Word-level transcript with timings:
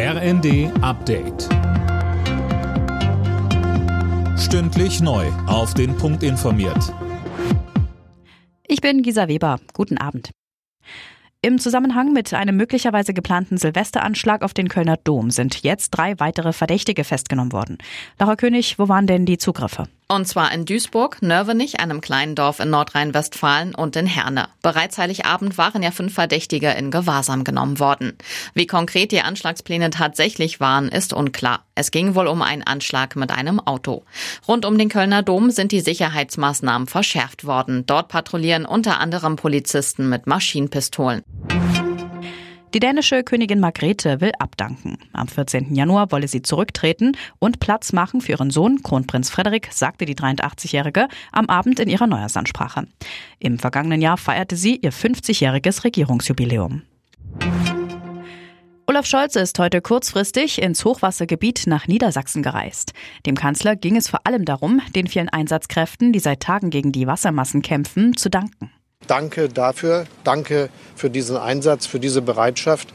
RND 0.00 0.70
Update. 0.80 1.48
Stündlich 4.38 5.00
neu. 5.00 5.26
Auf 5.48 5.74
den 5.74 5.96
Punkt 5.96 6.22
informiert. 6.22 6.94
Ich 8.68 8.80
bin 8.80 9.02
Gisa 9.02 9.26
Weber. 9.26 9.58
Guten 9.72 9.98
Abend. 9.98 10.30
Im 11.42 11.58
Zusammenhang 11.58 12.12
mit 12.12 12.32
einem 12.32 12.56
möglicherweise 12.56 13.12
geplanten 13.12 13.56
Silvesteranschlag 13.58 14.42
auf 14.42 14.54
den 14.54 14.68
Kölner 14.68 14.98
Dom 14.98 15.32
sind 15.32 15.64
jetzt 15.64 15.90
drei 15.90 16.20
weitere 16.20 16.52
Verdächtige 16.52 17.02
festgenommen 17.02 17.50
worden. 17.50 17.78
Laura 18.20 18.36
König, 18.36 18.78
wo 18.78 18.88
waren 18.88 19.08
denn 19.08 19.26
die 19.26 19.38
Zugriffe? 19.38 19.88
Und 20.10 20.26
zwar 20.26 20.52
in 20.52 20.64
Duisburg, 20.64 21.20
Nörvenich, 21.20 21.80
einem 21.80 22.00
kleinen 22.00 22.34
Dorf 22.34 22.60
in 22.60 22.70
Nordrhein-Westfalen 22.70 23.74
und 23.74 23.94
in 23.94 24.06
Herne. 24.06 24.48
Bereits 24.62 24.96
Heiligabend 24.96 25.58
waren 25.58 25.82
ja 25.82 25.90
fünf 25.90 26.14
Verdächtige 26.14 26.70
in 26.70 26.90
Gewahrsam 26.90 27.44
genommen 27.44 27.78
worden. 27.78 28.16
Wie 28.54 28.66
konkret 28.66 29.12
die 29.12 29.20
Anschlagspläne 29.20 29.90
tatsächlich 29.90 30.60
waren, 30.60 30.88
ist 30.88 31.12
unklar. 31.12 31.66
Es 31.74 31.90
ging 31.90 32.14
wohl 32.14 32.26
um 32.26 32.40
einen 32.40 32.62
Anschlag 32.62 33.16
mit 33.16 33.30
einem 33.30 33.60
Auto. 33.60 34.02
Rund 34.48 34.64
um 34.64 34.78
den 34.78 34.88
Kölner 34.88 35.22
Dom 35.22 35.50
sind 35.50 35.72
die 35.72 35.80
Sicherheitsmaßnahmen 35.80 36.88
verschärft 36.88 37.44
worden. 37.44 37.84
Dort 37.84 38.08
patrouillieren 38.08 38.64
unter 38.64 39.00
anderem 39.00 39.36
Polizisten 39.36 40.08
mit 40.08 40.26
Maschinenpistolen. 40.26 41.22
Die 42.74 42.80
dänische 42.80 43.24
Königin 43.24 43.60
Margrethe 43.60 44.20
will 44.20 44.32
abdanken. 44.38 44.98
Am 45.14 45.26
14. 45.26 45.74
Januar 45.74 46.12
wolle 46.12 46.28
sie 46.28 46.42
zurücktreten 46.42 47.16
und 47.38 47.60
Platz 47.60 47.94
machen 47.94 48.20
für 48.20 48.32
ihren 48.32 48.50
Sohn, 48.50 48.82
Kronprinz 48.82 49.30
Frederik, 49.30 49.68
sagte 49.72 50.04
die 50.04 50.14
83-Jährige 50.14 51.08
am 51.32 51.46
Abend 51.46 51.80
in 51.80 51.88
ihrer 51.88 52.06
Neujahrsansprache. 52.06 52.86
Im 53.38 53.58
vergangenen 53.58 54.02
Jahr 54.02 54.18
feierte 54.18 54.56
sie 54.56 54.76
ihr 54.76 54.92
50-jähriges 54.92 55.84
Regierungsjubiläum. 55.84 56.82
Olaf 58.86 59.06
Scholz 59.06 59.36
ist 59.36 59.58
heute 59.58 59.80
kurzfristig 59.80 60.60
ins 60.60 60.84
Hochwassergebiet 60.84 61.66
nach 61.66 61.86
Niedersachsen 61.88 62.42
gereist. 62.42 62.92
Dem 63.24 63.34
Kanzler 63.34 63.76
ging 63.76 63.96
es 63.96 64.08
vor 64.08 64.20
allem 64.24 64.44
darum, 64.44 64.82
den 64.94 65.06
vielen 65.06 65.28
Einsatzkräften, 65.30 66.12
die 66.12 66.20
seit 66.20 66.40
Tagen 66.40 66.68
gegen 66.68 66.92
die 66.92 67.06
Wassermassen 67.06 67.62
kämpfen, 67.62 68.16
zu 68.16 68.28
danken. 68.28 68.70
Danke 69.08 69.48
dafür, 69.48 70.06
danke 70.22 70.68
für 70.94 71.10
diesen 71.10 71.36
Einsatz, 71.36 71.86
für 71.86 71.98
diese 71.98 72.22
Bereitschaft. 72.22 72.88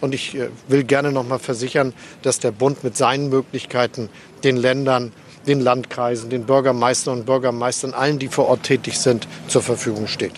Und 0.00 0.12
ich 0.12 0.34
äh, 0.34 0.48
will 0.68 0.84
gerne 0.84 1.12
noch 1.12 1.26
mal 1.26 1.38
versichern, 1.38 1.94
dass 2.22 2.40
der 2.40 2.50
Bund 2.50 2.84
mit 2.84 2.96
seinen 2.96 3.30
Möglichkeiten 3.30 4.10
den 4.42 4.56
Ländern, 4.56 5.12
den 5.46 5.60
Landkreisen, 5.60 6.28
den 6.28 6.44
Bürgermeistern 6.44 7.20
und 7.20 7.26
Bürgermeistern, 7.26 7.94
allen, 7.94 8.18
die 8.18 8.28
vor 8.28 8.48
Ort 8.48 8.64
tätig 8.64 8.98
sind, 8.98 9.28
zur 9.46 9.62
Verfügung 9.62 10.08
steht. 10.08 10.32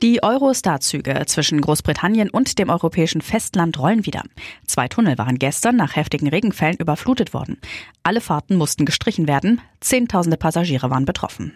Die 0.00 0.22
Eurostar-Züge 0.22 1.24
zwischen 1.26 1.60
Großbritannien 1.60 2.30
und 2.30 2.58
dem 2.58 2.70
europäischen 2.70 3.20
Festland 3.20 3.78
rollen 3.78 4.06
wieder. 4.06 4.22
Zwei 4.66 4.88
Tunnel 4.88 5.18
waren 5.18 5.38
gestern 5.38 5.76
nach 5.76 5.94
heftigen 5.94 6.28
Regenfällen 6.28 6.78
überflutet 6.78 7.34
worden. 7.34 7.60
Alle 8.02 8.22
Fahrten 8.22 8.56
mussten 8.56 8.86
gestrichen 8.86 9.28
werden. 9.28 9.60
Zehntausende 9.80 10.38
Passagiere 10.38 10.88
waren 10.88 11.04
betroffen. 11.04 11.52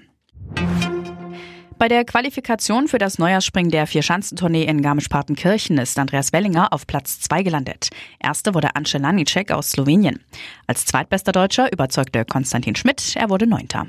Bei 1.84 1.88
der 1.88 2.06
Qualifikation 2.06 2.88
für 2.88 2.96
das 2.96 3.18
Neujahrsspringen 3.18 3.70
der 3.70 3.86
Vierschanzentournee 3.86 4.64
in 4.64 4.80
Garmisch-Partenkirchen 4.80 5.76
ist 5.76 5.98
Andreas 5.98 6.32
Wellinger 6.32 6.72
auf 6.72 6.86
Platz 6.86 7.20
2 7.20 7.42
gelandet. 7.42 7.90
Erste 8.18 8.54
wurde 8.54 8.74
Ance 8.74 8.96
Lanicek 8.96 9.52
aus 9.52 9.72
Slowenien. 9.72 10.20
Als 10.66 10.86
zweitbester 10.86 11.32
Deutscher 11.32 11.70
überzeugte 11.70 12.24
Konstantin 12.24 12.74
Schmidt, 12.74 13.14
er 13.16 13.28
wurde 13.28 13.46
Neunter. 13.46 13.86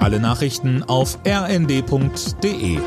Alle 0.00 0.18
Nachrichten 0.18 0.82
auf 0.82 1.20
rnd.de 1.24 2.80